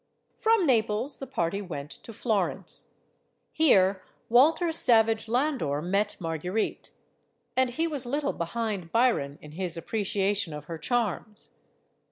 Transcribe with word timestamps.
From 0.35 0.65
Naples 0.65 1.19
the 1.19 1.27
party 1.27 1.61
went 1.61 1.91
to 1.91 2.11
Florence 2.11 2.87
Here 3.51 4.01
Walter 4.29 4.71
Savage 4.71 5.27
Landor 5.27 5.79
met 5.79 6.15
Marguerite. 6.19 6.89
And 7.55 7.69
he 7.69 7.85
was 7.85 8.07
little 8.07 8.33
behind 8.33 8.91
Byron 8.91 9.37
in 9.43 9.51
his 9.51 9.77
appreciation 9.77 10.53
of 10.53 10.65
her 10.65 10.79
charms. 10.79 11.51